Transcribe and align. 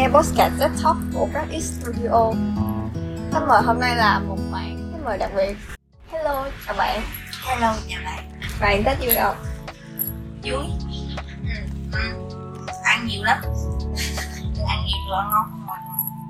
nghe 0.00 0.08
podcast 0.08 0.52
desktop 0.58 0.96
của 1.14 1.28
các 1.34 1.46
X 1.60 1.64
Studio. 1.64 2.32
Khách 3.32 3.46
mời 3.48 3.62
hôm 3.62 3.80
nay 3.80 3.96
là 3.96 4.18
một 4.18 4.36
bạn 4.52 4.90
khách 4.92 4.98
mời 5.04 5.18
đặc 5.18 5.30
biệt. 5.36 5.56
Hello, 6.12 6.46
chào 6.66 6.74
bạn. 6.78 7.00
Hello, 7.44 7.74
chào 7.88 8.00
bạn 8.04 8.30
Bạn 8.60 8.84
Tết 8.84 8.98
vui 9.00 9.14
đâu? 9.14 9.34
Vui 10.42 10.64
ừ. 11.42 11.54
ừ. 11.92 12.00
Ăn 12.84 13.06
nhiều 13.06 13.24
lắm 13.24 13.38
Ăn 14.68 14.78
nhiều 14.86 14.98
rồi 15.10 15.24
ngon 15.30 15.66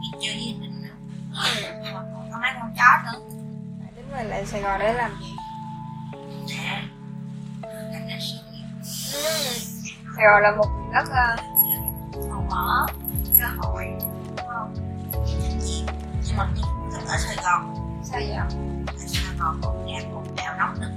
đi 0.01 0.27
chơi 0.27 0.35
với 0.35 0.57
mình 0.61 0.83
nữa. 0.83 0.95
Mà 1.95 2.03
còn 2.13 2.31
có 2.33 2.39
mấy 2.39 2.51
con 2.61 2.75
chó 2.77 3.13
nữa 3.13 3.19
đến 3.97 4.05
về 4.13 4.25
lại 4.25 4.47
Sài 4.47 4.61
Gòn 4.61 4.81
để 4.81 4.93
làm 4.93 5.11
gì? 5.21 5.33
Nghiệp 6.47 8.19
Sài 10.17 10.27
Gòn 10.27 10.43
là 10.43 10.57
một 10.57 10.91
đất 10.93 11.05
uh, 11.09 12.31
Màu 12.31 12.47
mỡ 12.51 12.87
Cơ 13.41 13.47
hội 13.57 13.85
Đúng 14.27 14.47
không? 14.55 14.75
Nhưng 16.27 16.37
mà 16.37 16.47
cũng 16.63 16.91
thích 16.93 17.05
ở 17.09 17.17
Sài 17.19 17.37
Gòn 17.45 17.75
sao 18.05 18.21
vậy? 18.21 18.37
Ở 18.87 18.95
Sài 19.07 19.25
Gòn 19.39 19.61
còn 19.63 19.87
nhà 19.87 20.01
còn 20.15 20.25
bèo 20.37 20.57
nóng 20.59 20.81
nữa 20.81 20.91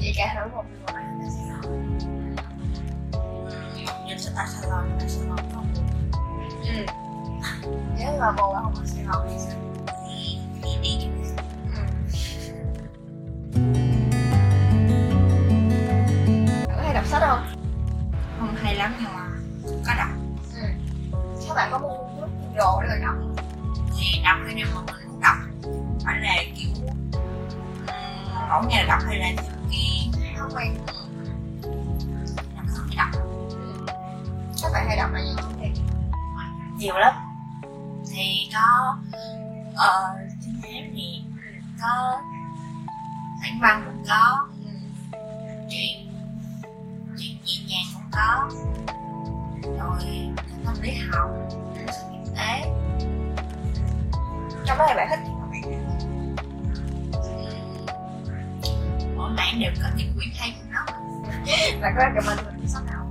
Vậy 0.00 0.12
cả 0.16 0.26
hẳn 0.34 0.50
một 0.52 0.64
người. 0.92 1.02
Nhưng 4.06 4.18
sẽ 4.18 4.30
tại 4.36 4.46
Sài 4.48 4.70
Gòn 4.70 4.96
Tại 5.00 5.08
Sài 5.08 5.26
Gòn 5.26 5.38
không 5.54 5.66
Ừ. 6.62 6.86
Nếu 7.98 8.12
mà 8.20 8.26
là 8.26 8.32
không 8.36 8.74
ở 8.74 8.84
Sài 8.86 9.04
Gòn 9.04 9.28
thì 9.30 9.36
sao? 9.38 9.58
Thì 10.04 10.38
đi 10.62 10.70
mình 10.82 11.14
Ừ. 11.76 11.82
Có 16.66 16.82
hay 16.82 16.94
đọc 16.94 17.06
sách 17.06 17.22
không? 17.28 17.46
Không 18.38 18.54
hay 18.62 18.74
lắm 18.74 18.94
nhưng 19.00 19.12
mà 19.12 19.26
có 19.86 19.94
đọc. 19.98 20.19
Các 21.50 21.56
bạn 21.56 21.68
có 21.72 21.78
mua 21.78 21.88
nước 22.16 22.28
đồ 22.56 22.82
để 22.82 22.88
mà 22.88 23.06
đọc? 23.06 23.14
Thì 23.98 24.20
đọc 24.24 24.36
hay 24.44 24.54
nhưng 24.56 24.68
mà 24.74 24.80
mình 24.86 25.08
muốn 25.08 25.20
đọc. 25.20 25.36
Phải 26.04 26.20
là 26.20 26.34
kiểu 26.56 26.70
mỗi 28.48 28.64
ngày 28.68 28.84
đọc 28.86 28.98
hay 29.06 29.18
là 29.18 29.26
theo 29.36 29.54
cái 29.70 30.10
Không 30.36 30.50
quen. 30.54 30.74
đọc 32.96 33.08
Các 34.62 34.70
bạn 34.72 34.86
hay 34.88 34.96
đọc 34.96 35.10
là 35.12 35.20
gì? 35.20 35.34
Nhiều 36.78 36.98
lắm. 36.98 37.14
Thì 38.10 38.50
có 38.54 38.96
ờ 39.76 40.16
nhắn 40.62 40.92
thì 40.94 41.22
có 41.80 42.20
tản 43.42 43.60
văn 43.60 43.82
cũng 43.86 44.04
có. 44.08 44.48
Chuyện 45.70 46.12
chuyện 47.18 47.36
nhẹ 47.44 47.54
nhàng 47.68 47.86
cũng 47.94 48.10
có 48.12 48.50
rồi 49.62 50.28
tâm 50.64 50.74
lý 50.82 50.94
học. 51.10 51.30
Sự 51.86 52.02
kinh 52.12 52.34
tế 52.36 52.62
trong 54.66 54.78
đó 54.78 54.86
thì 54.88 54.94
bạn 54.96 55.08
thích 55.10 55.18
gì 55.24 55.32
bạn? 55.32 56.36
Mỗi 59.16 59.30
bạn 59.36 59.60
đều 59.60 59.72
có 59.82 59.88
những 59.96 60.12
quyển 60.16 60.28
hay 60.34 60.54
của 60.58 60.68
nó. 60.72 60.84
Và 61.80 61.92
có 61.96 62.04
recommend 62.04 62.40
mình 62.58 62.68
sách 62.68 62.82
nào? 62.86 63.10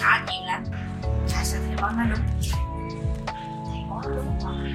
Đó 0.00 0.18
nhiều 0.26 0.46
lắm. 0.46 0.64
Tại 1.02 1.44
sao 1.44 1.60
thầy 1.66 1.76
bói 1.82 1.92
nói 1.92 2.06
đúng? 2.10 2.20
Thầy 3.72 3.82
bói 3.90 4.02
nói 4.04 4.16
đúng 4.16 4.38
rồi 4.40 4.74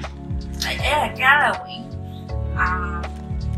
tại 0.66 0.76
đấy 0.78 0.90
là 0.90 1.14
cái 1.18 1.38
là 1.38 1.52
quyển 1.64 1.82
à, 2.56 2.66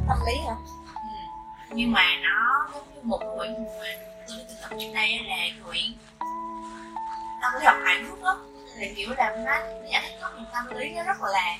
tâm 0.09 0.19
lý 0.27 0.39
hả? 0.47 0.55
Ừ, 0.95 1.75
nhưng 1.75 1.93
mà 1.93 2.03
nó 2.23 2.69
giống 2.75 2.95
như 2.95 3.01
một 3.03 3.21
quyển 3.39 3.53
mà 3.53 3.89
tôi 4.29 4.37
đã 4.39 4.45
từng 4.49 4.59
đọc 4.63 4.71
trước 4.81 4.93
đây 4.95 5.21
là 5.29 5.37
quyển 5.65 5.85
tâm 7.43 7.53
lý 7.59 7.65
học 7.65 7.77
hạnh 7.85 8.07
phúc 8.11 8.19
á 8.25 8.33
là 8.77 8.87
kiểu 8.97 9.15
là 9.17 9.37
nó 9.37 9.53
giải 9.91 10.03
thích 10.03 10.19
góc 10.21 10.33
nhìn 10.37 10.45
tâm 10.53 10.77
lý 10.77 10.91
nó 10.91 11.03
rất 11.03 11.17
là 11.33 11.57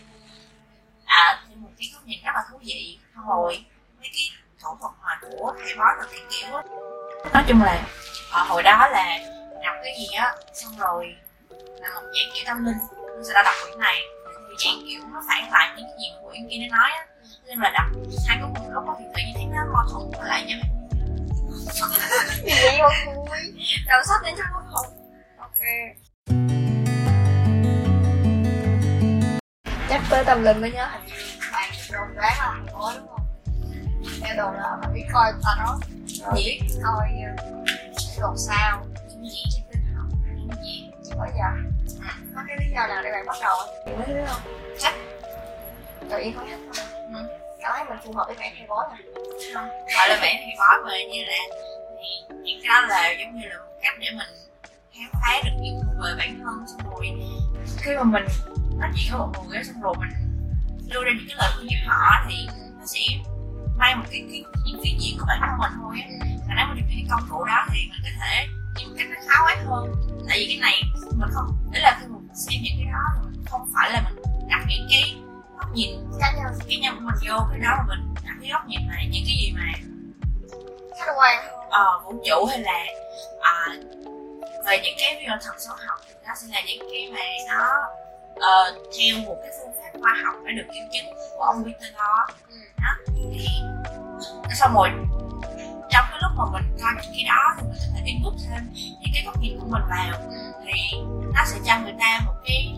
à 1.05 1.43
thì 1.49 1.55
một 1.55 1.69
cái 1.79 1.91
góc 1.95 2.03
nhìn 2.05 2.19
rất 2.25 2.33
là 2.35 2.45
thú 2.51 2.59
vị. 2.65 2.99
Rồi 3.29 3.65
mấy 3.99 4.09
cái 4.13 4.31
thủ 4.63 4.77
thuật 4.81 4.93
mà 5.03 5.21
của 5.23 5.55
thầy 5.59 5.75
bói 5.79 5.93
là 5.99 6.05
cái 6.11 6.21
kiểu 6.31 6.57
á. 6.57 6.63
Nói 7.33 7.45
chung 7.49 7.63
là 7.63 7.83
ờ, 8.33 8.43
hồi 8.43 8.63
đó 8.63 8.89
là 8.93 9.19
đọc 9.65 9.77
cái 9.85 9.95
gì 9.99 10.07
á 10.17 10.35
xong 10.55 10.79
rồi 10.79 11.17
là 11.81 11.89
một 11.95 12.01
dạng 12.03 12.31
kiểu 12.35 12.45
tâm 12.47 12.65
linh. 12.65 12.79
Sẽ 13.29 13.35
đã 13.35 13.43
đọc 13.43 13.55
quyển 13.65 13.79
này. 13.79 14.03
Thì 14.49 14.55
dạng 14.65 14.85
kiểu 14.89 15.01
nó 15.13 15.23
phản 15.29 15.53
lại 15.53 15.73
những 15.77 15.87
cái 15.87 15.97
gì 16.01 16.07
mà 16.15 16.29
quyển 16.31 16.49
kia 16.51 16.57
nó 16.69 16.77
nói 16.77 16.91
á. 16.91 17.07
Nên 17.47 17.59
là 17.59 17.71
đọc 17.71 17.87
hai 18.29 18.39
cái 18.41 18.51
cùng 18.57 18.73
lúc 18.75 18.89
á 18.89 18.95
thì 18.99 19.05
tự 19.15 19.23
nhiên 19.27 19.35
thấy 19.35 19.45
nó 19.53 19.65
mâu 19.73 19.83
thuẫn 19.93 20.21
với 20.21 20.29
lại 20.29 20.45
nhau. 20.45 20.59
Gì 22.45 22.53
vậy 22.63 22.79
mà 22.81 22.89
vui 23.05 23.55
đọc 23.89 24.01
sách 24.09 24.21
để 24.25 24.33
cho 24.39 24.45
nó 24.53 24.83
học 25.59 25.67
chắc 29.89 30.03
tới 30.11 30.25
tâm 30.25 30.45
linh 30.45 30.61
mới 30.61 30.73
nhớ. 30.73 30.89
Anh 30.93 31.03
bạn 31.53 31.71
đồn 31.93 32.15
đoán 32.15 32.39
là 32.39 32.55
không? 32.55 32.67
Có 32.73 32.93
đúng 32.97 33.07
không? 33.09 33.27
Theo 34.23 34.37
đồn 34.37 34.55
là 34.55 34.77
mà 34.83 34.89
biết 34.95 35.05
coi 35.13 35.33
ta 35.45 35.57
nó 35.59 35.79
ờ, 36.25 36.33
chỉ 36.37 36.45
biết 36.45 36.69
coi 36.85 37.09
còn 38.21 38.37
sao? 38.39 38.87
Những 39.11 39.31
gì 39.31 39.43
trên 39.55 39.63
tinh 39.73 39.95
học 39.97 40.07
những 40.37 40.65
gì 40.65 40.91
có 41.17 41.27
giờ 41.37 41.71
có 42.35 42.43
cái 42.49 42.57
lý 42.61 42.67
do 42.75 42.87
nào 42.87 43.03
để 43.03 43.11
bạn 43.13 43.27
bắt 43.27 43.37
đầu 43.41 43.57
thì 43.87 43.93
mới 43.93 44.07
biết 44.07 44.29
không? 44.29 44.43
Chắc. 44.79 44.95
tự 46.11 46.19
nhiên 46.19 46.35
không 46.37 46.49
thích 46.51 46.59
không? 46.77 47.27
Cảm 47.63 47.73
thấy 47.75 47.85
mình 47.85 47.99
phù 48.05 48.13
hợp 48.13 48.25
với 48.27 48.37
mẹ 48.39 48.53
hay 48.57 48.67
bói 48.69 48.87
mà 48.91 48.97
không. 49.55 49.69
Gọi 49.69 50.09
là 50.09 50.19
mẹ 50.23 50.43
thầy 50.45 50.55
bói 50.59 50.79
mà 50.85 50.93
như 51.13 51.25
là, 51.25 51.39
thì 51.99 52.35
những 52.43 52.61
cái 52.63 52.69
đó 52.69 52.87
là 52.89 53.11
giống 53.11 53.41
như 53.41 53.49
là 53.49 53.59
một 53.59 53.73
cách 53.83 53.95
để 54.01 54.11
mình 54.11 54.48
khám 54.99 55.11
phá 55.13 55.41
được 55.45 55.51
nhiều 55.61 55.75
hơn 55.75 55.97
về 56.03 56.15
bản 56.19 56.41
thân 56.45 56.67
xong 56.67 56.91
rồi 56.91 57.07
khi 57.77 57.97
mà 57.97 58.03
mình 58.03 58.25
nói 58.79 58.91
chuyện 58.97 59.13
với 59.13 59.27
một 59.27 59.45
người 59.49 59.65
xong 59.65 59.83
rồi 59.83 59.95
mình 59.99 60.11
đưa 60.89 61.05
ra 61.05 61.11
những 61.17 61.27
cái 61.29 61.37
lời 61.39 61.51
khuyên 61.57 61.69
cho 61.71 61.93
họ 61.93 62.25
thì 62.29 62.49
nó 62.79 62.87
sẽ 62.87 63.01
mang 63.79 63.99
một 63.99 64.05
cái, 64.11 64.25
cái 64.31 64.43
những 64.67 64.81
cái 64.85 64.97
diện 65.01 65.19
của 65.19 65.25
bản 65.29 65.39
thân 65.41 65.59
mình 65.59 65.73
thôi 65.83 65.97
và 66.49 66.55
nếu 66.57 66.67
mình 66.69 66.77
được 66.77 66.87
cái 66.89 67.07
công 67.11 67.29
cụ 67.31 67.45
đó 67.45 67.67
thì 67.73 67.81
mình 67.91 68.01
có 68.03 68.11
thể 68.21 68.47
những 68.79 68.97
cách 68.99 69.07
nó 69.11 69.21
khá 69.29 69.43
quát 69.45 69.57
hơn. 69.67 69.95
Tại 70.29 70.39
vì 70.39 70.47
cái 70.47 70.59
này 70.61 70.83
mình 71.19 71.29
không 71.33 71.71
đấy 71.73 71.83
là 71.83 71.99
khi 72.01 72.07
mình 72.07 72.29
xem 72.35 72.61
những 72.63 72.75
cái 72.79 72.93
đó 72.93 73.05
thì 73.15 73.29
mình 73.31 73.45
không 73.51 73.71
phải 73.75 73.91
là 73.93 74.03
mình 74.05 74.23
đặt 74.49 74.65
những 74.69 74.87
cái 74.91 75.17
góc 75.59 75.75
nhìn 75.75 75.91
cá 76.21 76.33
nhân 76.33 76.59
cái 76.69 76.79
nhân 76.79 76.95
của 76.95 77.01
mình 77.01 77.29
vô 77.29 77.47
cái 77.51 77.59
đó 77.59 77.71
mà 77.79 77.85
mình 77.89 78.15
đặt 78.25 78.37
cái 78.41 78.51
góc 78.51 78.67
nhìn 78.67 78.81
này 78.89 79.09
những 79.13 79.25
cái 79.27 79.37
gì 79.43 79.53
mà 79.53 79.73
khách 80.99 81.13
quan 81.17 81.39
ờ, 81.71 82.01
vũ 82.05 82.23
trụ 82.27 82.47
hay 82.47 82.59
là 82.59 82.85
à, 83.43 83.67
về 84.67 84.81
những 84.85 84.95
cái 84.99 85.25
dụ 85.27 85.33
thần 85.45 85.61
số 85.61 85.73
học 85.87 85.99
thì 86.09 86.15
nó 86.27 86.35
sẽ 86.37 86.47
là 86.55 86.61
những 86.67 86.89
cái 86.91 87.11
mà 87.15 87.55
nó 87.55 87.89
ờ, 88.41 88.79
theo 88.99 89.19
một 89.27 89.37
cái 89.43 89.51
phương 89.59 89.73
pháp 89.77 89.99
khoa 90.01 90.15
học 90.25 90.35
đã 90.45 90.53
được 90.57 90.67
kiểm 90.75 90.85
chứng 90.93 91.15
của 91.37 91.43
ông 91.43 91.65
Peter 91.65 91.93
Gore 91.95 92.35
Ừ. 92.49 92.57
đó 92.83 92.93
thì 93.07 93.47
xong 94.55 94.75
rồi 94.75 94.89
trong 95.91 96.05
cái 96.11 96.19
lúc 96.23 96.31
mà 96.39 96.45
mình 96.53 96.77
coi 96.83 96.93
những 97.03 97.13
cái 97.17 97.25
đó 97.29 97.55
thì 97.59 97.63
mình 97.69 97.77
có 97.81 97.87
thể 97.95 98.03
input 98.07 98.33
thêm 98.49 98.71
những 99.01 99.11
cái 99.15 99.23
góc 99.27 99.35
nhìn 99.41 99.59
của 99.61 99.67
mình 99.71 99.83
vào. 99.91 100.21
Thì 100.67 100.99
nó 101.35 101.43
sẽ 101.47 101.57
cho 101.67 101.79
người 101.79 101.95
ta 102.01 102.21
một 102.27 102.35
cái 102.45 102.75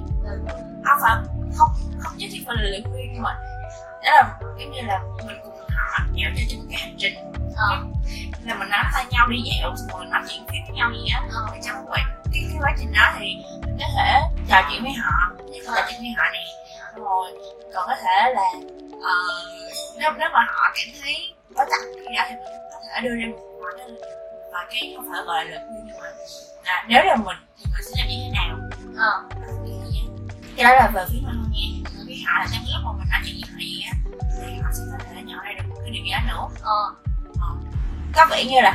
không 0.84 0.98
phải 1.02 1.16
không 1.56 1.70
không 2.00 2.12
nhất 2.16 2.28
thiết 2.32 2.42
phải 2.46 2.56
là 2.58 2.62
lời 2.62 2.82
khuyên 2.90 3.10
nhưng 3.12 3.22
mà 3.22 3.34
đó 4.04 4.10
là 4.14 4.38
giống 4.58 4.70
như 4.72 4.80
là 4.82 5.00
mình 5.26 5.36
cùng 5.44 5.54
họ 5.92 6.04
dạo 6.12 6.30
cho 6.36 6.42
trên 6.48 6.60
cái 6.70 6.80
hành 6.80 6.96
trình. 6.98 7.14
Ờ. 7.56 7.76
Là 8.44 8.54
mình 8.54 8.68
nắm 8.68 8.86
tay 8.94 9.04
nhau 9.10 9.28
đi 9.28 9.36
dạo 9.42 9.74
xong 9.76 9.98
rồi 9.98 10.06
nói 10.10 10.22
chuyện 10.28 10.46
với 10.46 10.76
nhau 10.76 10.90
vậy 10.90 11.08
á. 11.14 11.20
Ờ. 11.32 11.46
Trong 11.66 11.76
cái, 11.92 12.04
cái, 12.32 12.42
cái 12.48 12.58
quá 12.60 12.72
trình 12.78 12.92
đó 12.92 13.12
thì 13.18 13.26
mình 13.66 13.76
có 13.78 13.86
thể 13.96 14.20
trò 14.48 14.62
chuyện 14.70 14.82
với 14.82 14.92
họ 14.92 15.30
là 15.66 15.80
trò 15.80 15.86
chuyện 15.88 16.00
với 16.00 16.14
họ 16.16 16.24
này 16.32 16.46
rồi 16.96 17.32
còn 17.74 17.86
có 17.86 17.94
thể 17.94 18.34
là 18.34 18.42
ờ, 19.02 19.14
nếu 20.00 20.10
nếu 20.18 20.28
mà 20.32 20.46
họ 20.48 20.72
cảm 20.74 20.94
thấy 21.02 21.34
có 21.56 21.64
chặt 21.70 21.76
cái 22.04 22.14
đó 22.16 22.24
thì 22.28 22.34
mình 22.34 22.54
có 22.72 22.78
thể 22.94 23.00
đưa 23.00 23.16
ra 23.16 23.26
một 23.30 23.60
vài 23.62 23.72
cái 23.78 23.86
vài 24.52 24.66
cái 24.70 24.92
không 24.96 25.06
phải 25.12 25.22
gọi 25.22 25.44
là 25.44 25.50
lời 25.50 25.60
khuyên 25.66 25.84
nhưng 25.86 25.98
mà 26.00 26.06
à, 26.64 26.84
nếu 26.88 27.04
là 27.04 27.16
mình 27.16 27.36
thì 27.58 27.64
mình 27.64 27.82
sẽ 27.84 27.92
làm 27.98 28.08
như 28.08 28.16
thế 28.24 28.30
nào? 28.34 28.58
Ờ. 28.96 29.22
Cái 30.56 30.64
đó 30.64 30.70
là 30.70 30.90
về 30.94 31.04
phía 31.12 31.18
mình 31.26 31.42
nha. 31.52 31.90
Với 32.06 32.22
họ 32.26 32.38
là 32.40 32.46
trong 32.52 32.64
lúc 32.72 32.80
mà 32.84 32.92
mình 32.98 33.08
nói 33.10 33.20
chuyện 33.24 33.36
với 33.40 33.50
họ 33.50 33.58
gì 33.60 33.82
á 33.86 33.92
thì 34.38 34.54
họ 34.62 34.70
sẽ 34.72 34.82
có 34.92 34.98
thể 35.04 35.22
nhận 35.22 35.38
ra 35.38 35.52
được 35.58 35.69
cái 35.90 36.02
điều 36.02 36.04
gì 36.04 36.10
đó 36.10 36.18
nữa. 36.28 36.62
Ờ. 36.62 36.94
Có 38.14 38.26
vẻ 38.30 38.44
như 38.44 38.60
là 38.60 38.70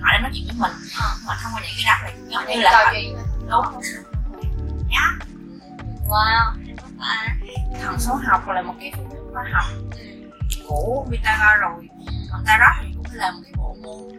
họ 0.00 0.08
đang 0.12 0.22
nói 0.22 0.30
chuyện 0.34 0.44
với 0.46 0.56
mình. 0.58 0.72
Ờ. 1.00 1.06
mà 1.26 1.34
thông 1.42 1.52
qua 1.54 1.60
những 1.62 1.76
cái 1.76 1.84
đó 1.86 1.94
thì 2.06 2.34
giống 2.34 2.46
như 2.46 2.62
là 2.62 2.70
họ 2.70 2.92
đúng. 2.92 3.48
Đó 3.48 5.12
wow. 6.08 6.52
Thần 7.82 7.98
số 7.98 8.14
học 8.14 8.48
là 8.48 8.62
một 8.62 8.74
cái 8.80 8.92
phương 8.96 9.10
pháp 9.10 9.16
khoa 9.32 9.44
học 9.52 9.64
của 10.68 11.06
Pythagore 11.10 11.56
rồi. 11.60 11.88
Còn 12.32 12.44
tarot 12.46 12.74
thì 12.82 12.88
cũng 12.96 13.06
là 13.12 13.30
một 13.30 13.40
cái 13.44 13.52
bộ 13.56 13.76
môn 13.82 14.18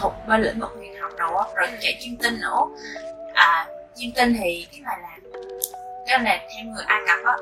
thuộc 0.00 0.12
bên 0.28 0.42
lĩnh 0.42 0.60
vực 0.60 0.70
huyền 0.76 1.00
học 1.00 1.10
rồi 1.18 1.44
rồi 1.56 1.68
chạy 1.80 1.98
chuyên 2.04 2.16
tinh 2.16 2.40
nữa. 2.40 2.60
À 3.34 3.66
chuyên 3.96 4.12
tinh 4.16 4.34
thì 4.40 4.66
cái 4.72 4.80
này 4.80 4.96
là 5.02 5.08
cái 6.06 6.18
này 6.18 6.48
theo 6.56 6.74
người 6.74 6.84
Ai 6.86 7.00
Cập 7.06 7.18
á 7.26 7.36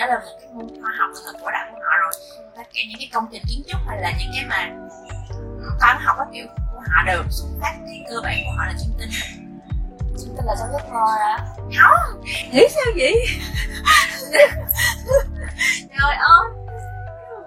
đó 0.00 0.06
là 0.06 0.18
một 0.18 0.38
cái 0.40 0.50
môn 0.52 0.66
khoa 0.82 0.92
học 0.98 1.10
thời 1.24 1.34
cổ 1.42 1.50
đại 1.50 1.70
của 1.72 1.78
họ 1.84 1.93
tất 2.56 2.62
cả 2.74 2.80
những 2.88 2.98
cái 2.98 3.10
công 3.12 3.26
trình 3.32 3.42
kiến 3.48 3.62
trúc 3.68 3.80
hay 3.86 4.00
là 4.00 4.12
những 4.18 4.32
cái 4.34 4.44
mà 4.48 4.70
toán 5.80 5.96
học 6.00 6.16
á 6.18 6.24
kiểu 6.32 6.46
của 6.56 6.80
họ 6.90 7.02
đều 7.06 7.22
xuất 7.30 7.48
phát 7.60 7.72
cái 7.86 8.04
cơ 8.10 8.20
bản 8.22 8.36
của 8.44 8.52
họ 8.58 8.64
là 8.66 8.72
chuyên 8.72 8.98
tinh 8.98 9.10
chúng 10.24 10.36
ta 10.36 10.42
là 10.46 10.54
trong 10.58 10.72
giấc 10.72 10.92
mơ 10.92 11.06
đó 11.18 11.38
không 11.78 12.24
nghĩ 12.52 12.66
sao 12.70 12.84
vậy? 12.96 13.26
Trời 15.98 16.16
ơi 16.16 16.48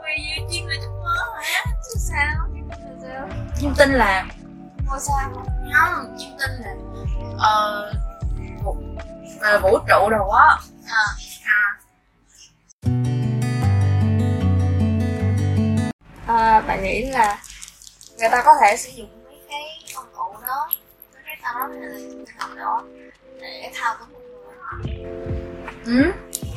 vì 0.05 0.23
gì 0.23 0.45
chim 0.51 0.67
là 0.67 0.75
trong 0.83 1.03
mơ 1.03 1.15
hả? 1.43 1.65
Chứ 1.65 1.99
sao? 1.99 2.47
Chim 3.59 3.73
tinh 3.77 3.91
là 3.91 4.25
ngôi 4.85 4.99
sao 4.99 5.29
không 5.73 6.15
chim 6.17 6.29
tinh 6.39 6.51
là 6.59 6.75
ờ 7.37 7.91
ờ, 9.41 9.59
vũ 9.59 9.77
trụ 9.77 10.09
đồ 10.09 10.29
á. 10.29 10.57
À 10.87 11.03
à 16.27 16.62
bạn 16.68 16.83
nghĩ 16.83 17.06
là 17.06 17.38
người 18.19 18.29
ta 18.31 18.41
có 18.45 18.56
thể 18.62 18.77
sử 18.77 18.91
dụng 18.95 19.09
mấy 19.25 19.39
cái 19.50 19.62
công 19.95 20.06
cụ 20.15 20.39
đó 20.47 20.69
mấy 21.13 21.21
cái 21.25 21.38
tao 21.44 21.53
hay 21.68 21.79
là 21.79 21.97
những 22.00 22.25
học 22.38 22.50
đó 22.57 22.83
để 23.41 23.71
thao 23.75 23.95
túng 24.00 24.13
một 24.13 24.19
người 24.19 24.95
ừ? 25.85 26.12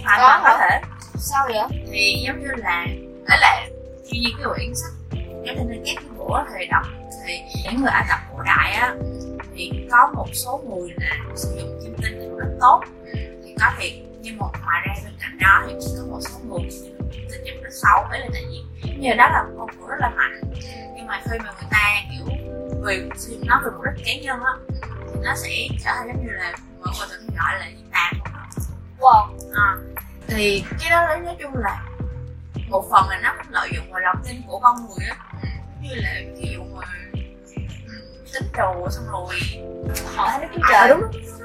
Hoàn 0.05 0.20
Có 0.20 0.26
toàn 0.28 0.43
có. 0.44 0.58
thể. 0.61 0.81
Sao 1.19 1.46
vậy? 1.49 1.81
Thì 1.93 2.25
giống 2.26 2.40
như 2.40 2.49
là 2.56 2.87
đấy 3.28 3.38
là 3.40 3.67
tuy 4.11 4.19
nhiên 4.19 4.37
cái 4.38 4.46
quyển 4.55 4.75
sách 4.75 4.93
cái 5.46 5.55
tên 5.58 5.69
là 5.69 5.76
các 5.87 5.94
cái 5.96 6.05
của 6.19 6.44
thời 6.52 6.66
đọc 6.66 6.82
thì 7.26 7.38
những 7.64 7.81
người 7.81 7.90
Ai 7.90 8.05
Cập 8.08 8.19
cổ 8.32 8.43
đại 8.43 8.73
á 8.73 8.94
thì 9.56 9.70
có 9.90 10.11
một 10.14 10.26
số 10.32 10.61
người 10.69 10.94
là 10.96 11.16
sử 11.37 11.56
dụng 11.61 11.78
chim 11.82 11.94
tinh 12.02 12.19
thì 12.20 12.26
rất 12.38 12.56
tốt. 12.61 12.81
Thì 13.44 13.55
có 13.61 13.66
thiệt 13.78 13.93
nhưng 14.20 14.38
mà 14.38 14.46
ngoài 14.64 14.81
ra 14.87 14.94
bên 15.05 15.12
cạnh 15.20 15.38
đó 15.40 15.62
thì 15.66 15.73
cũng 15.73 15.88
có 15.99 16.06
một 16.12 16.20
số 16.20 16.38
người 16.49 16.69
tinh 17.12 17.40
nhưng 17.44 17.62
rất 17.62 17.70
xấu 17.72 18.08
đấy 18.10 18.20
là 18.20 18.26
tại 18.32 18.42
vì 18.50 18.90
như 18.98 19.14
đó 19.14 19.28
là 19.32 19.42
một 19.42 19.54
công 19.58 19.70
cụ 19.80 19.86
rất 19.86 19.96
là 20.00 20.08
mạnh. 20.08 20.40
Nhưng 20.96 21.06
mà 21.06 21.20
khi 21.24 21.38
mà 21.38 21.52
người 21.60 21.68
ta 21.70 22.02
kiểu 22.10 22.36
vì 22.82 23.08
dụng 23.16 23.38
nó 23.46 23.60
về 23.64 23.70
mục 23.70 23.84
đích 23.84 24.06
cá 24.06 24.12
nhân 24.22 24.40
á 24.44 24.52
thì 25.14 25.20
nó 25.24 25.34
sẽ 25.36 25.68
trở 25.84 25.90
thành 25.96 26.06
giống 26.06 26.26
như 26.26 26.32
là 26.32 26.52
mọi 26.80 26.94
người 26.98 27.08
thường 27.10 27.36
gọi 27.36 27.58
là 27.58 27.66
diệt 27.76 27.86
tà 27.92 28.10
không 28.12 28.32
đó 28.34 28.46
wow. 28.98 29.38
À, 29.54 29.76
thì 30.26 30.64
cái 30.80 30.90
đó 30.90 31.16
nói 31.24 31.36
chung 31.42 31.56
là 31.56 31.82
một 32.68 32.84
phần 32.90 33.08
là 33.08 33.20
nó 33.22 33.34
cũng 33.38 33.52
lợi 33.52 33.70
dụng 33.74 33.92
vào 33.92 34.00
lòng 34.00 34.16
tin 34.28 34.42
của 34.46 34.58
con 34.58 34.76
người 34.76 35.06
á. 35.08 35.16
Như 35.82 35.94
là 35.94 36.14
ví 36.36 36.50
dụ 36.54 36.62
mà 36.74 36.86
ừ, 37.86 37.92
tính 38.32 38.48
đồ 38.56 38.88
xong 38.90 39.04
rồi 39.10 39.26
họ 40.16 40.28
thấy 40.38 40.48
nó 40.52 40.62
à, 40.62 40.68
trời 40.70 40.88
đúng 40.88 41.00
đúng 41.00 41.39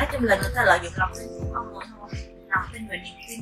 nói 0.00 0.08
chung 0.12 0.24
là 0.24 0.36
người 0.36 0.50
ta 0.54 0.62
lợi 0.64 0.78
dụng 0.82 0.92
lòng 0.96 1.12
tin 1.18 1.28
của 1.28 1.46
con 1.54 1.72
người 1.72 1.84
thôi. 1.98 2.08
Lòng 2.48 2.64
tin 2.72 2.88
và 2.88 2.96
niềm 2.96 3.14
tin. 3.28 3.40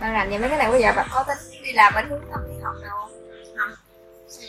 Bạn 0.00 0.12
làm 0.12 0.30
về 0.30 0.38
mấy 0.38 0.48
cái 0.48 0.58
này 0.58 0.70
bây 0.70 0.82
giờ 0.82 0.92
bạn 0.96 1.08
có 1.10 1.24
tính 1.28 1.62
đi 1.62 1.72
làm 1.72 1.92
bên 1.94 2.08
hướng 2.08 2.22
tâm 2.32 2.40
lý 2.48 2.62
học 2.62 2.74
nào 2.82 2.96
không? 3.00 3.10
Vậy? 4.38 4.48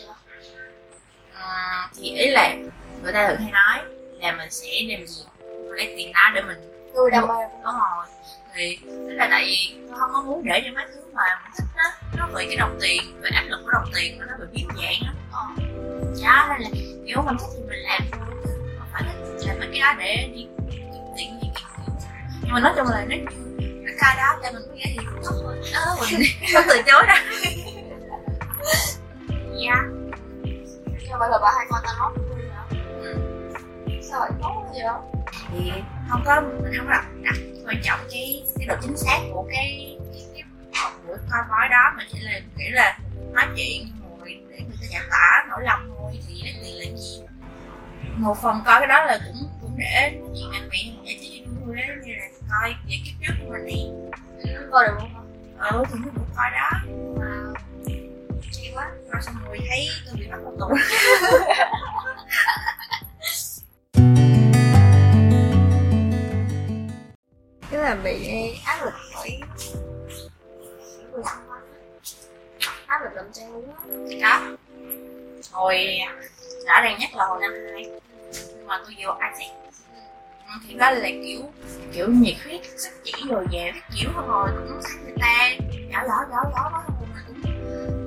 à, 1.34 1.88
thì 1.96 2.10
ý 2.10 2.30
là 2.30 2.54
người 3.02 3.12
ta 3.12 3.28
thường 3.28 3.38
hay 3.40 3.52
nói 3.52 3.78
là 4.20 4.32
mình 4.32 4.50
sẽ 4.50 4.68
làm 4.88 5.06
gì 5.06 5.22
mình 5.38 5.70
lấy 5.70 5.94
tiền 5.96 6.12
đó 6.12 6.30
để 6.34 6.42
mình 6.42 6.90
tôi 6.94 7.10
đam 7.10 7.28
mê 7.28 7.34
đúng 7.64 7.74
rồi. 7.74 8.06
Thì 8.54 8.78
tức 8.86 9.14
là 9.14 9.28
tại 9.30 9.44
vì 9.44 9.76
không 9.98 10.10
có 10.12 10.22
muốn 10.22 10.42
để 10.44 10.62
cho 10.64 10.70
mấy 10.74 10.86
thứ 10.94 11.00
mà 11.12 11.22
mình 11.42 11.52
thích 11.58 11.68
á 11.76 11.92
nó 12.16 12.28
vì 12.34 12.46
cái 12.46 12.56
đồng 12.56 12.78
tiền 12.82 13.20
về 13.20 13.30
áp 13.34 13.44
lực 13.48 13.60
của 13.64 13.70
đồng 13.70 13.90
tiền 13.94 14.18
nó 14.18 14.36
bị 14.38 14.46
biến 14.52 14.68
dạng 14.76 15.00
á 15.06 15.12
Đó 16.22 16.46
nên 16.48 16.60
là 16.62 16.68
kiểu 17.06 17.22
mình 17.22 17.36
thích 17.38 17.48
thì 17.56 17.62
mình 17.68 17.78
làm 17.78 18.00
không 18.78 18.88
phải 18.92 19.02
thích 19.02 19.46
làm 19.46 19.58
mấy 19.58 19.68
cái 19.72 19.80
đó 19.80 19.94
để 19.98 20.30
đi 20.34 20.46
tiền 21.16 21.40
gì 21.42 21.50
nhưng 22.42 22.52
mà 22.52 22.60
nói 22.60 22.72
chung 22.76 22.86
là 22.88 23.04
nếu 23.08 23.18
cái 23.86 23.94
ca 24.00 24.14
đó 24.16 24.40
cho 24.42 24.52
mình 24.52 24.62
cái 24.82 24.94
thì 24.98 25.06
cũng 25.06 25.22
tốt 25.24 25.32
thôi 25.42 25.56
đó 25.74 25.96
mình 26.00 26.20
không 26.52 26.64
từ 26.68 26.82
chối 26.86 27.02
đâu. 27.06 27.16
Dạ. 29.64 29.74
Nhưng 31.02 31.18
mà 31.18 31.28
là 31.28 31.38
bạn 31.38 31.54
hay 31.56 31.66
nói 31.70 31.80
tôi 31.84 31.94
hả 32.54 32.62
Ừ. 33.02 33.18
sao 34.10 34.20
bạn 34.20 34.32
tốt 34.42 34.64
vậy? 34.72 34.82
Thì 35.52 35.72
không 36.10 36.22
có 36.26 36.40
mình 36.40 36.72
không 36.78 36.88
đặt, 36.88 37.04
đặt 37.22 37.34
quan 37.66 37.76
trọng 37.84 38.00
cái 38.12 38.44
cái 38.58 38.66
độ 38.66 38.74
chính 38.82 38.96
xác 38.96 39.18
của 39.32 39.46
cái 39.52 39.98
cái, 40.34 40.44
buổi 41.06 41.16
coi 41.30 41.40
bói 41.50 41.68
đó. 41.70 41.92
Mà 41.96 42.02
chỉ 42.12 42.18
là 42.20 42.40
kiểu 42.58 42.68
là 42.72 42.98
nói 43.32 43.44
chuyện 43.56 43.86
ngồi 44.00 44.40
để 44.50 44.56
người 44.58 44.76
ta 44.80 44.86
giải 44.90 45.02
tỏa 45.10 45.46
nỗi 45.50 45.60
lòng 45.64 45.93
một 48.16 48.36
phần 48.42 48.60
coi 48.66 48.80
cái 48.80 48.88
đó 48.88 49.04
là 49.04 49.18
cũng 49.26 49.48
cũng 49.62 49.76
để 49.78 50.20
chuyện 50.34 50.50
bạn 50.52 50.68
bè 50.70 50.78
giải 51.04 51.18
trí 51.20 51.44
cho 51.44 51.50
vui 51.66 51.76
đấy 51.76 51.86
như 52.04 52.12
là 52.12 52.28
coi 52.50 52.74
về 52.88 52.96
kiếp 53.04 53.14
trước 53.20 53.34
của 53.40 53.52
mình 53.52 53.66
đi. 53.66 53.82
Coi 54.72 54.86
được 54.88 54.94
không? 54.98 55.10
Ừ 55.58 55.84
thì 55.88 55.98
nó 56.04 56.08
cũng 56.14 56.28
coi 56.36 56.50
đó. 56.50 56.70
Mà 57.18 57.52
hay 58.56 58.72
quá 58.74 58.90
rồi 59.12 59.22
xong 59.22 59.34
rồi 59.46 59.58
thấy 59.68 59.88
tôi 60.06 60.14
bị 60.18 60.26
bắt 60.30 60.38
vào 60.44 60.56
tù. 60.60 60.68
Tức 67.70 67.78
là 67.80 67.94
bị 67.94 68.50
áp 68.64 68.84
lực 68.84 68.94
quanh 69.16 69.40
áp 72.86 73.02
lực 73.02 73.10
làm 73.14 73.32
trang 73.32 73.52
đúng 73.52 74.20
đó. 74.20 74.40
Hồi 75.52 75.98
rõ 76.66 76.80
ràng 76.80 76.98
nhất 77.00 77.10
là 77.14 77.24
hồi 77.24 77.38
năm 77.40 77.52
hai. 77.72 77.90
Nhưng 78.48 78.66
mà 78.66 78.78
tôi 78.84 78.94
vô 79.02 79.14
Isaac 79.32 79.64
thì 80.68 80.74
đó 80.74 80.90
là 80.90 81.08
kiểu 81.24 81.40
kiểu 81.92 82.08
nhiệt 82.08 82.34
huyết 82.44 82.60
sức 82.76 82.90
chỉ 83.04 83.12
rồi 83.28 83.46
về 83.52 83.72
viết 83.74 83.80
kiểu 83.96 84.10
thôi 84.14 84.24
rồi 84.28 84.50
cũng 84.68 84.80
thấy 84.84 84.98
người 85.04 85.14
ta 85.20 85.48
nhỏ 85.88 85.98
giỏi 86.08 86.24
nhỏ 86.30 86.42
giỏi 86.42 86.70
đó 86.72 86.82
rồi 86.88 86.96
cũng 86.98 87.08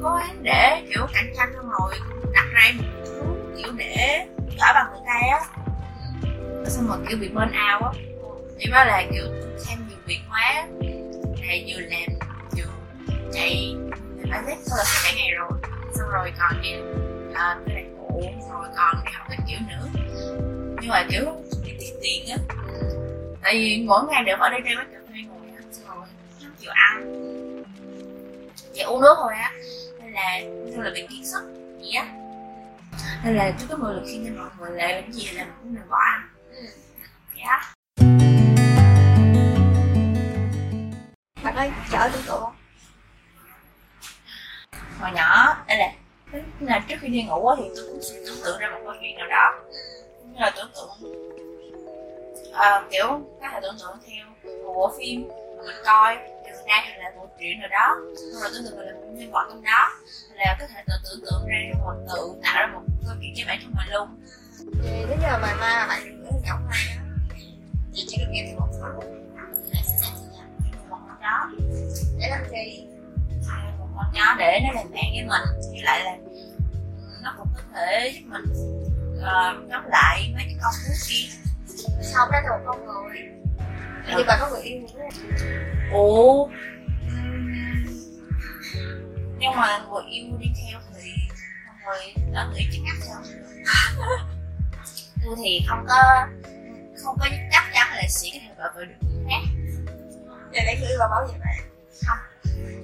cố 0.03 0.15
gắng 0.15 0.43
để 0.43 0.85
kiểu 0.93 1.07
cạnh 1.13 1.33
tranh 1.37 1.53
xong 1.55 1.69
rồi 1.79 1.99
đặt 2.33 2.45
ra 2.53 2.71
một 2.77 2.83
thứ 3.05 3.23
kiểu 3.57 3.73
để 3.77 4.27
giỏi 4.59 4.73
bằng 4.73 4.87
người 4.91 5.01
ta 5.05 5.13
á. 5.31 5.39
Xong 6.65 6.87
rồi 6.87 6.97
kiểu 7.09 7.17
bị 7.17 7.27
burn 7.27 7.47
out 7.47 7.81
á. 7.81 7.91
Thì 8.59 8.71
đó 8.71 8.83
là 8.83 9.03
kiểu 9.11 9.25
xem 9.57 9.77
nhiều 9.89 9.97
việc 10.05 10.19
quá. 10.29 10.67
Là 11.47 11.53
vừa 11.67 11.79
làm 11.79 12.19
vừa 12.57 12.71
chạy 13.33 13.75
làm 14.17 14.45
Isaac 14.45 14.59
thôi 14.69 14.77
là 14.77 15.01
cả 15.03 15.11
ngày 15.15 15.31
rồi. 15.31 15.51
Xong 15.93 16.09
rồi 16.09 16.33
còn 16.39 16.61
đi 16.61 16.73
uh, 17.31 17.67
đi 17.67 17.96
rồi 18.67 18.75
còn 18.77 19.05
đi 19.05 19.11
học 19.13 19.27
các 19.29 19.39
kiểu 19.47 19.59
nữa. 19.69 19.89
Nhưng 20.81 20.89
mà 20.89 21.05
kiểu 21.09 21.25
bị 21.65 21.77
tiền 21.79 21.95
tiền 22.01 22.27
á 22.29 22.37
tại 23.41 23.53
vì 23.53 23.83
mỗi 23.87 24.03
ngày 24.09 24.23
đều 24.23 24.37
phải 24.39 24.49
đi 24.49 24.69
ra 24.69 24.75
quán 24.77 24.91
cà 24.93 24.99
phê 25.07 25.21
ngồi 25.27 25.49
á 25.55 25.61
xong 25.71 25.97
rồi 25.97 26.07
không 26.41 26.51
chịu 26.59 26.71
ăn. 26.73 27.23
Chỉ 28.73 28.81
uống 28.81 29.01
nước 29.01 29.15
thôi 29.17 29.33
á 29.33 29.51
nên 29.99 30.11
là 30.11 30.39
như 30.41 30.81
là 30.81 30.91
bị 30.93 31.01
kiệt 31.01 31.27
sức 31.27 31.41
gì 31.81 31.91
á. 31.91 32.05
Nên 33.23 33.35
là 33.35 33.53
tôi 33.59 33.67
có 33.69 33.77
một 33.77 33.87
lời 33.91 34.01
khuyên 34.03 34.25
cho 34.25 34.43
mọi 34.43 34.49
người 34.59 34.77
là 34.77 34.87
làm 34.87 35.11
gì 35.11 35.27
là 35.31 35.43
mình 35.43 35.53
cũng 35.61 35.75
đừng 35.75 35.89
bỏ 35.89 35.97
ăn. 35.97 36.29
Dạ. 37.37 37.73
Bạn 41.43 41.55
ơi 41.55 41.71
chở 41.91 42.09
tượng 42.13 42.25
không 42.25 42.55
hồi 44.99 45.11
nhỏ 45.11 45.57
đây 45.67 45.77
là 45.77 45.91
là 46.59 46.85
trước 46.89 46.95
khi 47.01 47.07
đi 47.07 47.23
ngủ 47.23 47.49
thì 47.57 47.63
tôi 47.75 47.85
cũng 47.91 48.01
sẽ 48.01 48.15
tưởng 48.25 48.37
tượng 48.45 48.59
ra 48.59 48.69
một 48.69 48.79
câu 48.83 48.93
chuyện 49.01 49.17
nào 49.17 49.27
đó. 49.27 49.59
Như 50.33 50.39
là 50.39 50.51
tưởng 50.55 50.71
tượng 50.75 50.89
à, 52.53 52.83
kiểu 52.91 53.07
có 53.41 53.47
thể 53.51 53.59
tưởng 53.61 53.75
tượng 53.79 53.97
theo 54.05 54.25
một 54.65 54.73
bộ 54.75 54.93
phim 54.97 55.27
mà 55.57 55.63
mình 55.63 55.75
coi. 55.85 56.15
Thì 56.15 56.51
mình 56.51 56.65
đang 56.67 56.99
là 56.99 57.11
một 57.15 57.27
chuyện 57.39 57.59
nào 57.59 57.69
đó. 57.69 57.97
Xong 58.33 58.41
rồi 58.41 58.51
tưởng 58.53 58.63
tượng 58.65 58.77
mình 58.77 58.87
là 58.87 58.93
một 58.93 59.13
nhân 59.15 59.31
vật 59.31 59.45
trong 59.49 59.61
đó. 59.61 59.89
Là 60.35 60.57
có 60.59 60.65
thể 60.67 60.83
tự 60.87 60.93
tưởng 61.03 61.21
tượng 61.25 61.47
ra 61.47 61.79
một 61.83 61.93
tự 62.15 62.33
tạo 62.43 62.55
ra 62.59 62.73
một 62.73 62.81
câu 63.07 63.15
chuyện 63.21 63.33
cho 63.35 63.43
bản 63.47 63.59
thân 63.63 63.73
mình 63.77 63.93
luôn. 63.93 64.07
Thì 64.83 65.05
nếu 65.07 65.17
như 65.17 65.27
mà 65.31 65.37
mai 65.37 65.55
mai 65.59 65.75
mà 65.75 65.87
bạn 65.87 66.03
nghĩ 66.03 66.29
giọng 66.47 66.65
mai 66.69 66.85
á 66.97 67.03
thì 67.93 68.05
chỉ 68.07 68.17
được 68.19 68.31
nghe 68.31 68.45
theo 68.47 68.59
một 68.59 68.67
phần. 68.81 68.99
Bạn 69.73 69.83
sẽ 70.01 70.09
một 70.89 70.97
con 71.07 71.21
đó. 71.21 71.49
Để 72.19 72.27
làm 72.29 72.49
gì 72.49 72.87
con 73.97 74.05
chó 74.13 74.35
để 74.39 74.59
nó 74.63 74.73
làm 74.73 74.91
bạn 74.91 75.05
với 75.13 75.23
mình. 75.23 75.71
Với 75.71 75.81
lại 75.83 76.03
là 76.03 76.17
nó 77.23 77.33
cũng 77.37 77.47
có 77.55 77.61
thể 77.75 78.11
giúp 78.15 78.21
mình 78.25 78.43
uh, 79.17 79.85
lại 79.87 80.31
mấy 80.35 80.43
cái 80.43 80.55
con 80.61 80.73
thú 80.85 80.93
kia. 81.07 81.27
Không 82.13 82.31
đó 82.31 82.39
là 82.43 82.57
một 82.57 82.63
con 82.67 82.85
người 82.85 83.37
thì 84.07 84.23
bạn 84.23 84.37
có 84.41 84.49
người 84.49 84.61
yêu 84.61 84.81
nữa 84.81 85.03
ủa 85.91 86.47
nhưng 89.39 89.55
mà 89.55 89.85
người 89.89 90.03
yêu 90.09 90.25
đi 90.39 90.47
theo 90.55 90.79
thì 90.95 91.11
người 91.85 92.33
đã 92.33 92.49
nghĩ 92.53 92.67
chắc 92.71 92.79
chắn 92.85 92.95
sao 93.01 93.21
tôi 95.25 95.35
thì 95.43 95.65
không 95.67 95.85
có 95.87 96.27
không 97.03 97.17
có 97.19 97.27
chắc 97.51 97.63
chắn 97.73 97.87
là 97.95 98.03
sẽ 98.09 98.29
có 98.33 98.39
thể 98.41 98.53
bảo 98.57 98.69
vệ 98.75 98.85
được 98.85 98.95
người 99.01 99.25
khác 99.29 99.41
vậy 100.51 100.61
để 100.65 100.77
người 100.79 100.89
yêu 100.89 100.97
bà 100.99 101.07
bảo 101.07 101.27
vệ 101.27 101.39
bạn 101.39 101.57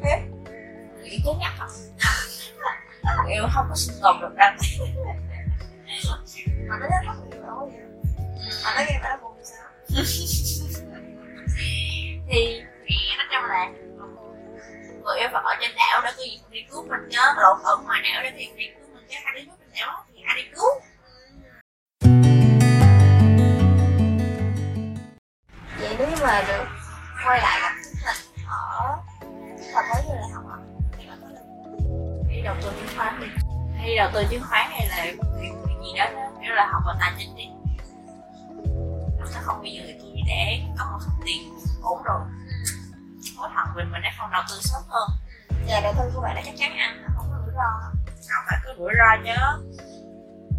người 0.01 0.11
yêu 0.11 0.32
tốt 1.25 1.37
nhất 1.39 1.51
không? 1.59 1.69
Người 3.23 3.33
yêu 3.33 3.47
không 3.53 3.65
có 3.69 3.75
sinh 3.75 3.95
tồn 4.01 4.21
được 4.21 4.35
đâu. 4.37 4.51
Mà 6.67 6.77
nó 6.79 6.87
rất 6.87 6.97
bà 7.07 7.13
bảo 7.47 7.71
vệ 7.73 7.83
mà 8.63 8.73
nó 8.75 8.83
nghe 8.87 8.99
bà 9.03 9.17
buồn 9.21 9.37
sao? 9.43 9.65
Thì 12.27 12.61
nói 13.17 13.27
chung 13.31 13.45
là 13.49 13.71
người 15.03 15.19
phải 15.33 15.41
ở 15.43 15.55
trên 15.61 15.71
đảo 15.75 16.01
để 16.03 16.11
có 16.17 16.23
gì 16.23 16.41
đi 16.49 16.65
cứu 16.71 16.85
mình 16.89 17.09
chứ 17.11 17.19
lộn 17.37 17.57
ở 17.63 17.77
ngoài 17.83 18.01
đảo 18.03 18.23
để 18.23 18.31
thì 18.37 18.49
đi 18.57 18.65
cứu 18.79 18.87
mình 18.93 19.05
cái 19.09 19.21
hai 19.25 19.33
đứa 19.35 19.41
nước 19.41 19.55
bên 19.59 19.69
đẻo 19.73 19.87
thì 20.13 20.21
ai 20.27 20.41
đi 20.41 20.49
cứu 20.55 20.69
phòng 44.17 44.31
mình 44.31 44.31
tự 44.31 44.33
đầu 44.33 44.43
tư 44.49 44.55
sớm 44.61 44.81
hơn. 44.87 45.09
Và 45.67 45.79
đầu 45.79 45.93
tư 45.97 46.11
của 46.15 46.21
bạn 46.21 46.35
đã 46.35 46.41
chắc 46.45 46.55
chắn 46.57 46.77
ăn, 46.77 47.03
không 47.17 47.27
có 47.31 47.37
rủi 47.45 47.53
ro. 47.55 47.91
Không 48.29 48.45
phải 48.49 48.59
cứ 48.63 48.73
rủi 48.77 48.91
ro 48.97 49.23
nhớ. 49.23 49.59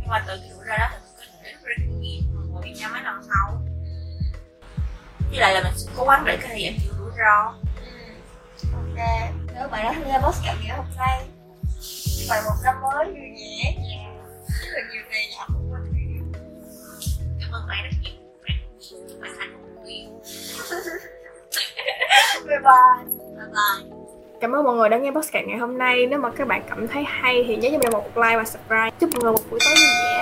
nhưng 0.00 0.08
mà 0.08 0.24
từ 0.26 0.36
cái 0.36 0.50
rủi 0.50 0.64
ro 0.66 0.76
đó 0.76 0.88
thì 0.90 0.98
mình 1.18 1.28
có 1.32 1.38
thể 1.42 1.52
rút 1.52 1.64
ra 1.64 1.74
kinh 1.78 2.00
nghiệm 2.00 2.22
của 2.52 2.60
mình 2.60 2.74
nhau 2.74 2.90
mấy 2.92 3.02
lần 3.02 3.22
sau. 3.28 3.62
Với 5.30 5.40
lại 5.40 5.54
là 5.54 5.62
mình 5.62 5.72
sẽ 5.76 5.92
cố 5.96 6.04
gắng 6.04 6.24
để 6.24 6.36
cái 6.36 6.48
thời 6.48 6.64
giảm 6.64 6.74
chịu 6.82 6.92
rủi 6.98 7.10
ro. 7.18 7.54
Ok, 8.72 8.98
nếu 9.54 9.68
bạn 9.68 9.84
đã 9.84 9.92
tham 9.92 10.04
gia 10.08 10.18
boss 10.18 10.42
cảm 10.44 10.56
nghĩa 10.60 10.74
hôm 10.76 10.86
nay 10.98 11.24
vậy 12.28 12.42
một 12.44 12.54
năm 12.64 12.74
mới 12.82 13.04
vui 13.04 13.14
vẻ, 13.14 13.76
nhẹ 13.78 14.03
Cảm 24.44 24.52
ơn 24.52 24.64
mọi 24.64 24.76
người 24.76 24.88
đã 24.88 24.98
nghe 24.98 25.10
podcast 25.10 25.46
ngày 25.46 25.58
hôm 25.58 25.78
nay. 25.78 26.06
Nếu 26.06 26.18
mà 26.18 26.30
các 26.30 26.48
bạn 26.48 26.62
cảm 26.68 26.88
thấy 26.88 27.04
hay 27.06 27.44
thì 27.48 27.56
nhớ 27.56 27.68
cho 27.72 27.78
mình 27.78 27.92
một 27.92 28.16
like 28.16 28.36
và 28.36 28.44
subscribe. 28.44 28.90
Chúc 29.00 29.10
mọi 29.12 29.22
người 29.22 29.32
một 29.32 29.42
buổi 29.50 29.60
tối 29.64 29.74
vui 29.74 29.88
vẻ. 30.04 30.13